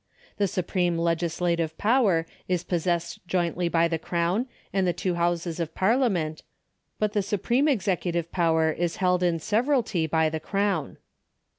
The 0.37 0.47
supreme 0.47 0.97
legislative 0.97 1.77
j)ower 1.77 2.25
is 2.47 2.63
possessed 2.63 3.19
jointly 3.27 3.69
by 3.69 3.87
the 3.87 3.99
Crown 3.99 4.47
and 4.73 4.87
th(! 4.87 4.95
two 4.97 5.13
Houses 5.13 5.59
of 5.59 5.75
Parliament, 5.75 6.41
but 6.97 7.13
the 7.13 7.19
suprcMue 7.19 7.69
executive 7.69 8.31
power 8.31 8.71
is 8.71 8.95
held 8.95 9.21
in 9.21 9.37
severalty 9.37 10.07
by 10.07 10.27
the 10.27 10.39
Crown. 10.39 10.97